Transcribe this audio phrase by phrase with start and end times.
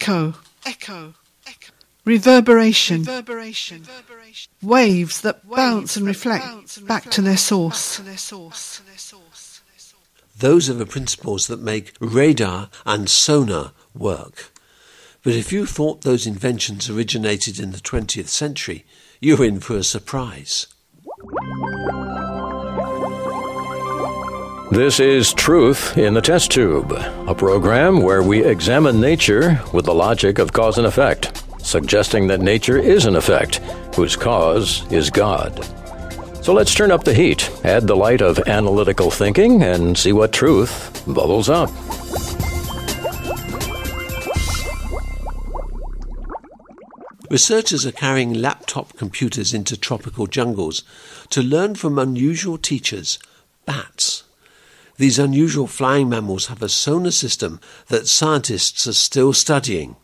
[0.00, 0.34] Echo.
[0.64, 1.14] Echo.
[2.06, 3.00] Reverberation.
[3.00, 3.84] Reverberation.
[4.62, 8.00] Waves that bounce and reflect back to their source.
[10.38, 14.50] Those are the principles that make radar and sonar work.
[15.22, 18.86] But if you thought those inventions originated in the 20th century,
[19.20, 20.66] you're in for a surprise.
[24.70, 29.92] This is Truth in the Test Tube, a program where we examine nature with the
[29.92, 33.56] logic of cause and effect, suggesting that nature is an effect
[33.96, 35.64] whose cause is God.
[36.44, 40.32] So let's turn up the heat, add the light of analytical thinking, and see what
[40.32, 41.68] truth bubbles up.
[47.28, 50.84] Researchers are carrying laptop computers into tropical jungles
[51.30, 53.18] to learn from unusual teachers,
[53.66, 54.22] bats.
[55.00, 59.96] These unusual flying mammals have a sonar system that scientists are still studying.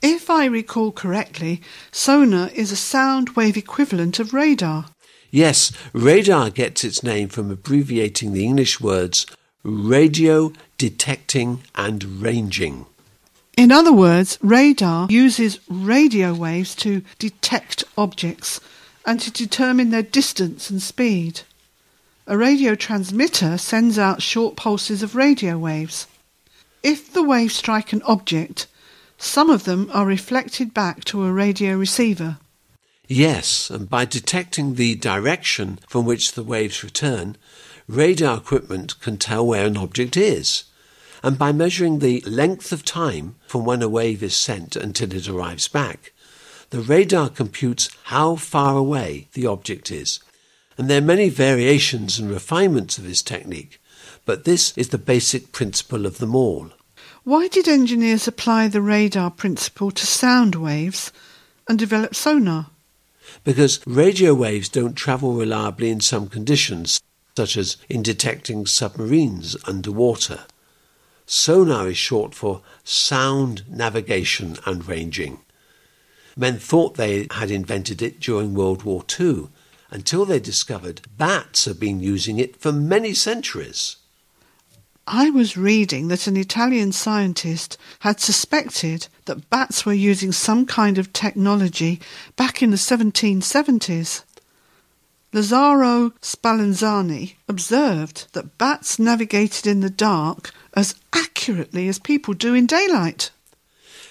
[0.00, 4.84] If I recall correctly, sonar is a sound wave equivalent of radar.
[5.32, 9.26] Yes, radar gets its name from abbreviating the English words
[9.64, 12.86] radio, detecting, and ranging.
[13.56, 18.60] In other words, radar uses radio waves to detect objects
[19.04, 21.40] and to determine their distance and speed.
[22.24, 26.06] A radio transmitter sends out short pulses of radio waves.
[26.80, 28.68] If the waves strike an object,
[29.18, 32.38] some of them are reflected back to a radio receiver.
[33.08, 37.36] Yes, and by detecting the direction from which the waves return,
[37.88, 40.64] radar equipment can tell where an object is.
[41.24, 45.28] And by measuring the length of time from when a wave is sent until it
[45.28, 46.12] arrives back,
[46.70, 50.20] the radar computes how far away the object is.
[50.78, 53.80] And there are many variations and refinements of this technique,
[54.24, 56.70] but this is the basic principle of them all.
[57.24, 61.12] Why did engineers apply the radar principle to sound waves
[61.68, 62.70] and develop sonar?
[63.44, 67.00] because radio waves don't travel reliably in some conditions,
[67.36, 70.40] such as in detecting submarines underwater.
[71.26, 75.40] Sonar is short for sound navigation and ranging.
[76.36, 79.48] Men thought they had invented it during World War II
[79.92, 83.96] until they discovered bats have been using it for many centuries.
[85.06, 90.96] I was reading that an Italian scientist had suspected that bats were using some kind
[90.96, 92.00] of technology
[92.36, 94.22] back in the 1770s.
[95.32, 102.66] Lazzaro Spallanzani observed that bats navigated in the dark as accurately as people do in
[102.66, 103.30] daylight.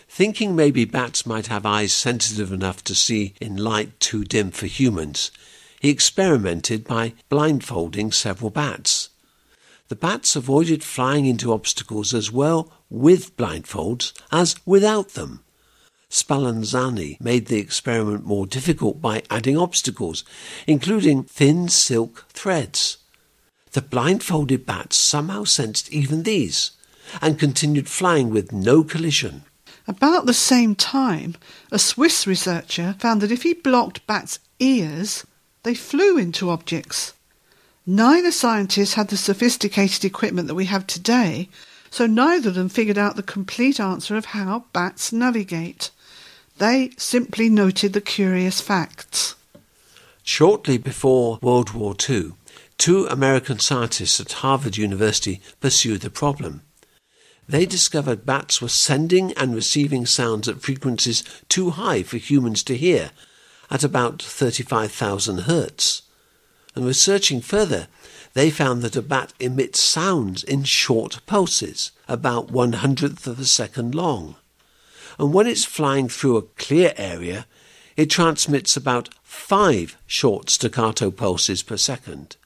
[0.10, 4.66] Thinking maybe bats might have eyes sensitive enough to see in light too dim for
[4.66, 5.32] humans,
[5.82, 9.10] he experimented by blindfolding several bats.
[9.88, 15.44] The bats avoided flying into obstacles as well with blindfolds as without them.
[16.08, 20.24] Spallanzani made the experiment more difficult by adding obstacles,
[20.68, 22.98] including thin silk threads.
[23.72, 26.72] The blindfolded bats somehow sensed even these
[27.24, 29.46] and continued flying with no collision.
[29.88, 31.36] About the same time,
[31.72, 35.26] a Swiss researcher found that if he blocked bats' ears,
[35.64, 37.14] they flew into objects.
[37.86, 41.50] Neither scientist had the sophisticated equipment that we have today,
[41.90, 45.92] so neither of them figured out the complete answer of how bats navigate.
[46.58, 49.36] They simply noted the curious facts.
[50.24, 52.34] Shortly before World War II,
[52.78, 56.62] two American scientists at Harvard University pursued the problem.
[57.50, 62.78] They discovered bats were sending and receiving sounds at frequencies too high for humans to
[62.78, 63.12] hear,
[63.72, 66.04] at about 35,000 hertz
[66.76, 67.88] and researching further,
[68.34, 73.46] they found that a bat emits sounds in short pulses, about one hundredth of a
[73.46, 74.36] second long.
[75.20, 77.46] And when it's flying through a clear area,
[77.98, 82.38] it transmits about five short staccato pulses per second.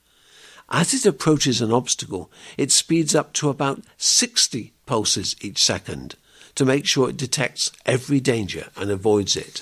[0.70, 6.16] As it approaches an obstacle, it speeds up to about 60 pulses each second
[6.56, 9.62] to make sure it detects every danger and avoids it.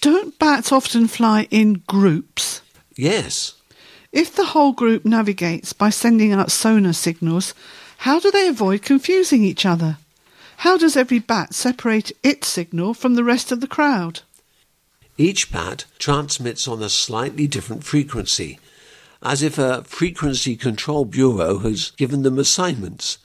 [0.00, 2.62] Don't bats often fly in groups?
[2.96, 3.54] Yes.
[4.12, 7.52] If the whole group navigates by sending out sonar signals,
[7.98, 9.98] how do they avoid confusing each other?
[10.58, 14.20] How does every bat separate its signal from the rest of the crowd?
[15.18, 18.58] Each bat transmits on a slightly different frequency,
[19.22, 23.18] as if a frequency control bureau has given them assignments.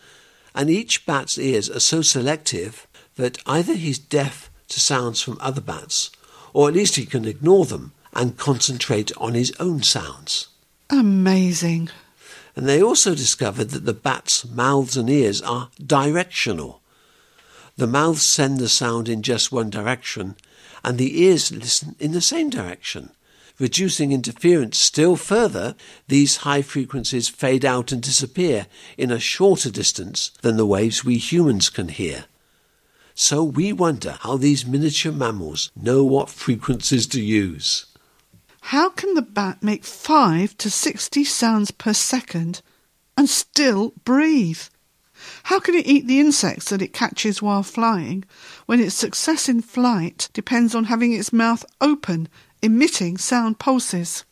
[0.54, 2.86] And each bat's ears are so selective
[3.16, 6.12] that either he's deaf to sounds from other bats,
[6.56, 10.48] or at least he can ignore them and concentrate on his own sounds.
[10.90, 11.90] Amazing.
[12.56, 16.82] And they also discovered that the bats' mouths and ears are directional.
[17.76, 20.38] The mouths send the sound in just one direction,
[20.82, 23.10] and the ears listen in the same direction.
[23.60, 25.76] Reducing interference still further,
[26.08, 28.68] these high frequencies fade out and disappear
[28.98, 32.28] in a shorter distance than the waves we humans can hear.
[33.18, 37.86] So we wonder how these miniature mammals know what frequencies to use.
[38.60, 42.62] How can the bat make 5 to 60 sounds per second
[43.16, 44.60] and still breathe?
[45.44, 48.26] How can it eat the insects that it catches while flying
[48.66, 52.28] when its success in flight depends on having its mouth open,
[52.62, 54.26] emitting sound pulses?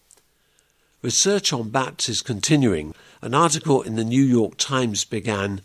[1.02, 2.94] Research on bats is continuing.
[3.22, 5.62] An article in the New York Times began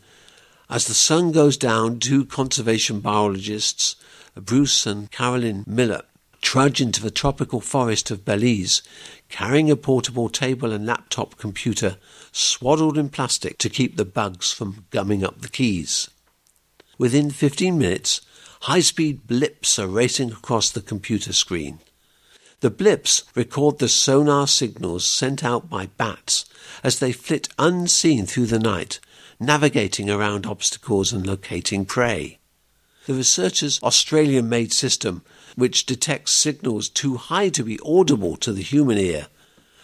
[0.70, 3.97] as the sun goes down, two conservation biologists,
[4.35, 6.03] Bruce and Carolyn Miller,
[6.43, 8.82] trudge into the tropical forest of Belize,
[9.29, 11.97] carrying a portable table and laptop computer
[12.32, 16.11] swaddled in plastic to keep the bugs from gumming up the keys.
[16.99, 18.20] Within 15 minutes,
[18.62, 21.79] high speed blips are racing across the computer screen.
[22.61, 26.44] The blips record the sonar signals sent out by bats
[26.82, 28.99] as they flit unseen through the night
[29.40, 32.38] navigating around obstacles and locating prey.
[33.06, 35.23] The researchers' Australian made system,
[35.56, 39.29] which detects signals too high to be audible to the human ear,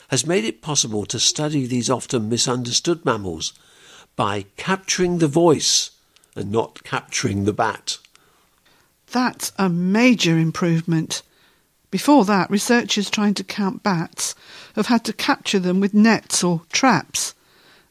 [0.09, 3.53] has made it possible to study these often misunderstood mammals
[4.17, 5.91] by capturing the voice
[6.37, 7.99] and not capturing the bat.
[9.11, 11.23] That's a major improvement.
[11.91, 14.35] Before that, researchers trying to count bats
[14.75, 17.35] have had to capture them with nets or traps.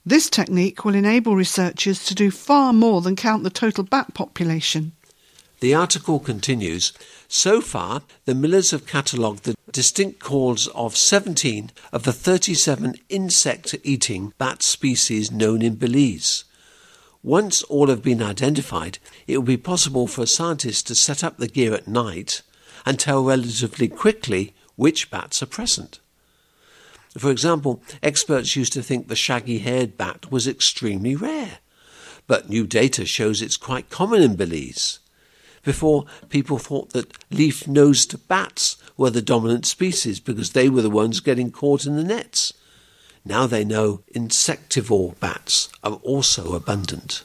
[0.05, 4.91] This technique will enable researchers to do far more than count the total bat population.
[5.61, 6.91] The article continues
[7.29, 13.75] So far, the Millers have catalogued the distinct calls of 17 of the 37 insect
[13.83, 16.43] eating bat species known in Belize.
[17.23, 21.37] Once all have been identified, it will be possible for a scientist to set up
[21.37, 22.41] the gear at night
[22.85, 26.01] and tell relatively quickly which bats are present.
[27.17, 31.59] For example, experts used to think the shaggy haired bat was extremely rare,
[32.27, 34.99] but new data shows it's quite common in Belize.
[35.63, 40.89] Before, people thought that leaf nosed bats were the dominant species because they were the
[40.89, 42.53] ones getting caught in the nets.
[43.23, 47.23] Now they know insectivore bats are also abundant.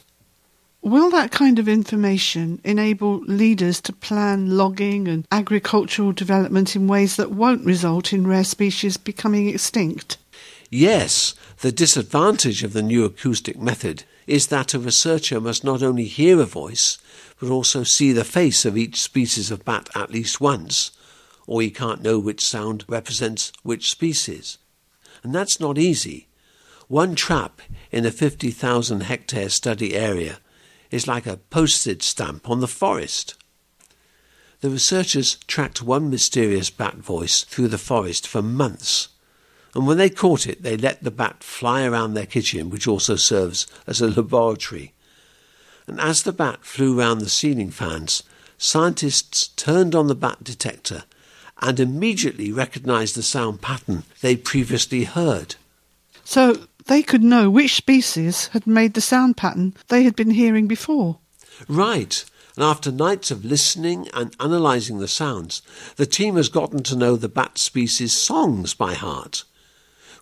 [0.83, 7.17] Will that kind of information enable leaders to plan logging and agricultural development in ways
[7.17, 10.19] that won't result in rare species becoming extinct?
[10.71, 16.05] Yes, the disadvantage of the new acoustic method is that a researcher must not only
[16.05, 16.99] hear a voice,
[17.41, 20.93] but also see the face of each species of bat at least once,
[21.47, 24.59] or he can't know which sound represents which species.
[25.25, 26.29] And that's not easy.
[26.87, 30.39] One trap in a 50,000 hectare study area
[30.91, 33.35] is like a postage stamp on the forest.
[34.61, 39.09] The researchers tracked one mysterious bat voice through the forest for months,
[39.75, 43.17] and when they caught it, they let the bat fly around their kitchen, which also
[43.17, 44.93] serves as a laboratory.
[45.87, 48.23] And as the bat flew round the ceiling fans,
[48.57, 51.05] scientists turned on the bat detector
[51.61, 55.57] and immediately recognized the sound pattern they'd previously heard.
[56.29, 60.69] So they could know which species had made the sound pattern they had been hearing
[60.69, 61.21] before.
[61.71, 62.23] Right.
[62.55, 65.63] And after nights of listening and analysing the sounds,
[65.97, 69.45] the team has gotten to know the bat species' songs by heart.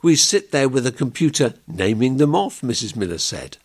[0.00, 2.94] We sit there with a computer naming them off, Mrs.
[2.94, 3.56] Miller said.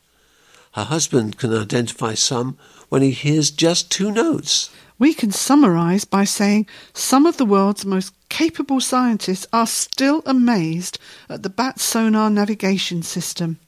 [0.74, 2.58] Her husband can identify some
[2.90, 4.70] when he hears just two notes.
[4.98, 11.00] We can summarise by saying some of the world's most capable scientists are still amazed
[11.28, 13.60] at the bat sonar navigation system.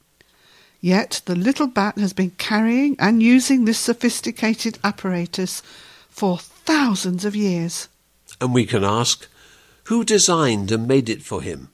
[0.80, 5.64] Yet the little bat has been carrying and using this sophisticated apparatus
[6.10, 7.88] for thousands of years.
[8.40, 9.28] And we can ask,
[9.86, 11.70] who designed and made it for him?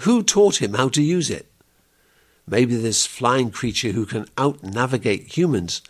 [0.00, 1.46] Who taught him how to use it?
[2.46, 5.82] Maybe this flying creature who can out navigate humans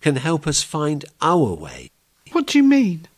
[0.00, 1.90] can help us find our way.
[2.32, 3.08] What do you mean?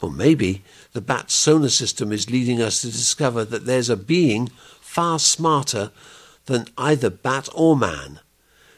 [0.00, 4.48] Or maybe the bat's sonar system is leading us to discover that there's a being
[4.80, 5.90] far smarter
[6.46, 8.20] than either bat or man.